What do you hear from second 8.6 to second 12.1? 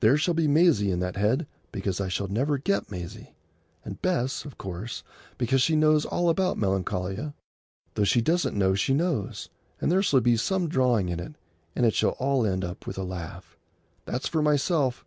she knows; and there shall be some drawing in it, and it